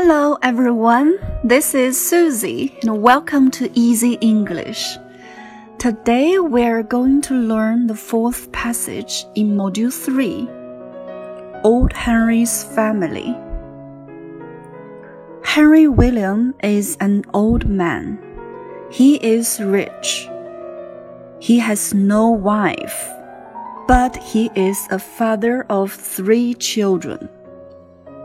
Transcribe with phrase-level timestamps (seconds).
[0.00, 4.96] Hello everyone, this is Susie and welcome to Easy English.
[5.80, 10.48] Today we're going to learn the fourth passage in Module 3
[11.64, 13.36] Old Henry's Family.
[15.42, 18.20] Henry William is an old man.
[18.92, 20.28] He is rich.
[21.40, 23.08] He has no wife,
[23.88, 27.28] but he is a father of three children.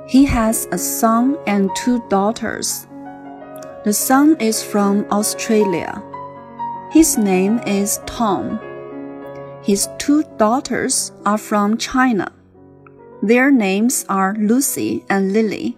[0.07, 2.87] He has a son and two daughters.
[3.85, 6.01] The son is from Australia.
[6.91, 8.59] His name is Tom.
[9.63, 12.31] His two daughters are from China.
[13.21, 15.77] Their names are Lucy and Lily.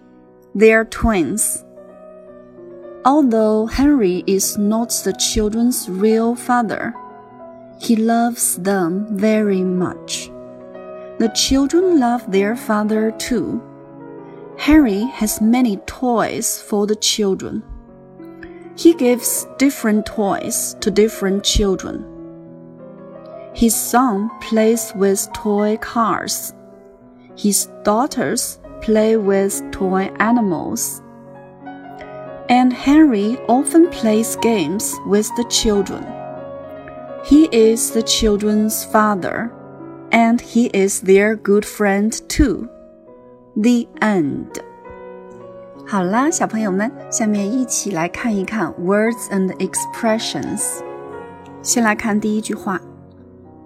[0.54, 1.64] They are twins.
[3.04, 6.92] Although Henry is not the children's real father,
[7.80, 10.30] he loves them very much.
[11.18, 13.62] The children love their father too.
[14.58, 17.62] Henry has many toys for the children.
[18.76, 22.04] He gives different toys to different children.
[23.54, 26.54] His son plays with toy cars.
[27.36, 31.02] His daughters play with toy animals.
[32.48, 36.06] And Henry often plays games with the children.
[37.24, 39.52] He is the children's father,
[40.12, 42.70] and he is their good friend too
[43.55, 44.45] The end.
[45.85, 50.79] 好啦，小朋友们，下面一起来看一看 words and expressions。
[51.61, 52.79] 先来看第一句话：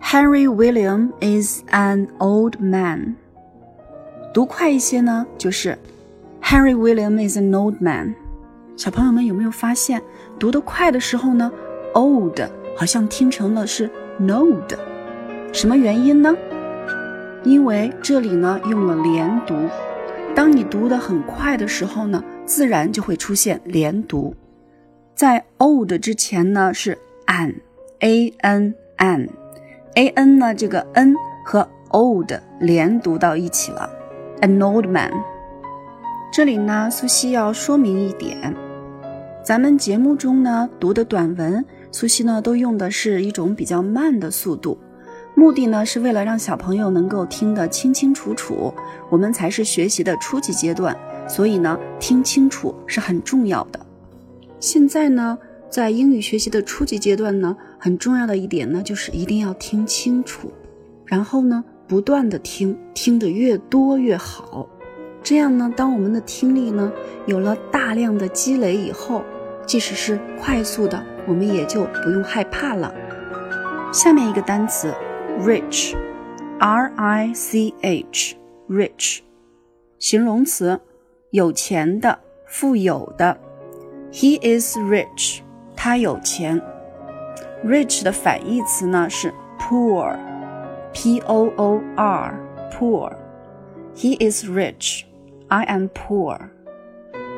[0.02, 3.16] Henry William is an old man。
[4.34, 5.78] 读快一些呢，就是
[6.42, 8.16] Henry William is an old man。
[8.76, 10.02] 小朋友们有没有发现，
[10.40, 11.52] 读得快的时候呢，
[11.94, 12.40] old
[12.76, 14.76] 好像听成了是 node，
[15.54, 16.36] 什么原因呢？
[17.43, 19.55] 因为这里呢用了连读，
[20.35, 24.35] 当你读得很快的时候呢，自然就会出现连读。
[25.15, 26.97] 在 old 之前呢是
[27.27, 31.15] an，a n an，a n 呢这个 n
[31.45, 32.31] 和 old
[32.61, 33.91] 连读到一起了
[34.41, 35.13] ，an old man。
[36.33, 38.55] 这里呢，苏西要说明一点，
[39.43, 44.79] 咱们节目中呢读的短文，苏西呢都用的是一种比较慢的速度。
[45.41, 48.75] 目的呢是为了让小朋友能够听得清清楚楚，
[49.09, 50.95] 我们才是学习的初级阶段，
[51.27, 53.81] 所以呢听清楚是很重要的。
[54.61, 55.39] 现在呢
[55.71, 60.53] 在英语学习的初级阶段呢，很重要的一点呢就是一定要听清楚，
[61.07, 64.69] 然后呢不断的听，听得越多越好。
[65.23, 66.93] 这样呢，当我们的听力呢
[67.25, 69.23] 有了大量的积累以后，
[69.65, 72.93] 即使是快速的，我们也就不用害怕了。
[73.91, 74.93] 下面一个单词。
[75.40, 75.96] rich,
[76.60, 78.36] r i c h,
[78.70, 79.20] rich，
[80.00, 80.80] 形容词，
[81.32, 83.38] 有钱的，富有的。
[84.12, 85.40] He is rich，
[85.76, 86.62] 他有钱。
[87.66, 92.34] rich 的反义词呢是 poor，p o o r,
[92.72, 95.04] poor。He is rich,
[95.48, 96.40] I am poor。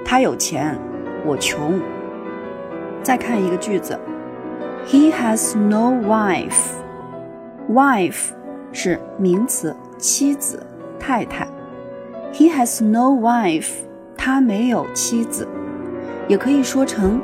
[0.05, 0.77] 他有钱，
[1.25, 1.79] 我穷。
[3.03, 3.99] 再看一个句子，
[4.87, 6.73] He has no wife。
[7.70, 8.30] Wife
[8.72, 10.64] 是名词，妻子、
[10.98, 11.46] 太太。
[12.32, 13.70] He has no wife，
[14.16, 15.46] 他没有妻子。
[16.28, 17.20] 也可以说成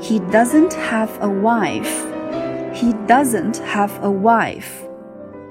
[0.00, 1.90] He doesn't have a wife。
[2.72, 4.64] He doesn't have a wife。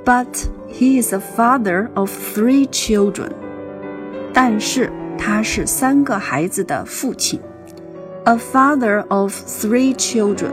[0.05, 3.29] But he is a father of three children。
[4.33, 7.39] 但是他是三个孩子的父亲。
[8.25, 10.51] A father of three children。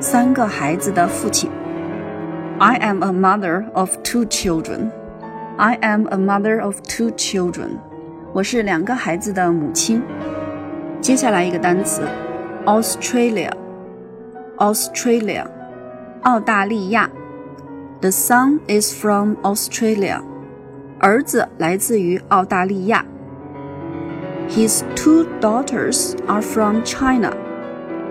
[0.00, 1.50] 三个孩子的父亲。
[2.61, 4.91] I am a mother of two children.
[5.57, 7.77] I am a mother of two children.
[8.33, 10.01] 我是两个孩子的母亲。
[11.01, 12.03] 接下来一个单词，
[12.65, 15.45] Australia。Australia，
[16.23, 17.09] 澳大利亚。
[18.01, 20.21] The son is from Australia.
[20.99, 23.05] 儿子来自于澳大利亚。
[24.49, 27.31] His two daughters are from China.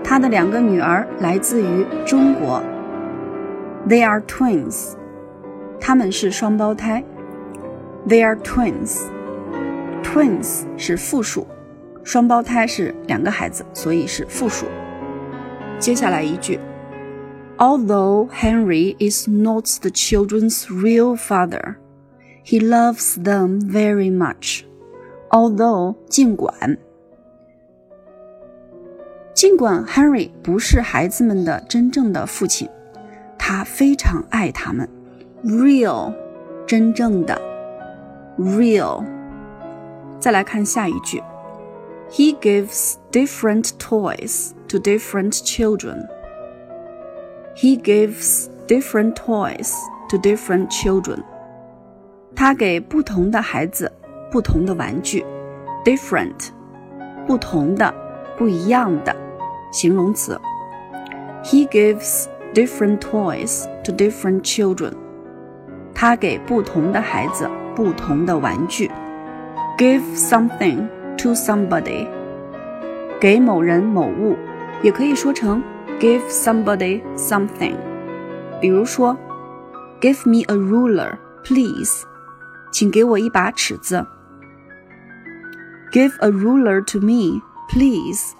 [0.03, 2.63] 他的两个女儿来自于中国。
[3.87, 4.93] They are twins.
[5.79, 7.03] 他们是双胞胎。
[8.07, 9.01] They are twins.
[10.03, 11.45] Twins 是复数，
[12.03, 14.65] 双胞胎是两个孩子，所以是复数。
[15.79, 16.59] 接下来一句，
[17.57, 21.75] Although Henry is not the children's real father,
[22.43, 24.63] he loves them very much.
[25.29, 26.77] Although 尽管，
[29.33, 32.69] 尽管 Henry 不是孩子们的真正的父亲。
[33.41, 34.87] 他非常爱他们，
[35.43, 36.13] real，
[36.65, 37.39] 真正的，
[38.37, 39.03] real。
[40.19, 41.21] 再来看下一句
[42.09, 46.07] He gives different toys to different children.
[47.55, 49.73] He gives different toys
[50.09, 51.23] to different children.
[52.35, 53.91] 他给不同的孩子
[54.31, 55.25] 不同的玩具。
[55.83, 56.49] Different，
[57.25, 57.93] 不同的，
[58.37, 59.15] 不一样的，
[59.71, 60.39] 形容词。
[61.43, 64.93] He gives different toys to different children.
[65.93, 68.89] 他给不同的孩子不同的玩具。
[69.77, 70.87] Give something
[71.17, 72.07] to somebody.
[73.19, 74.35] 给某人某物，
[74.83, 75.63] 也可以说成
[75.99, 77.75] give somebody something。
[78.61, 79.17] 比如说，
[79.99, 82.03] Give me a ruler, please.
[82.71, 84.05] 请给我一把尺子。
[85.91, 88.33] Give a ruler to me, please.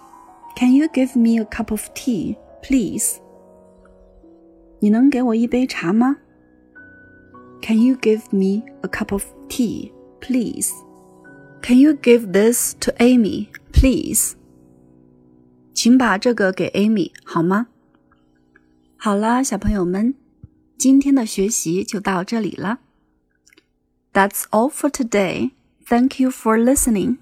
[0.56, 3.18] Can you give me a cup of tea, please?
[4.82, 6.18] 你能给我一杯茶吗？
[7.62, 9.92] Can you give me a cup of tea,
[10.22, 10.72] please?
[11.62, 14.34] Can you give this to Amy, please?
[15.74, 17.68] 请把这个给 Amy 好吗？
[18.98, 20.14] 好啦，小朋友们，
[20.78, 22.80] 今天的学习就到这里了。
[24.14, 25.52] That's all for today.
[25.86, 27.18] Thank you for listening.